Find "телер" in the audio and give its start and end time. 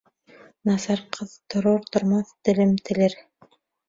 2.91-3.15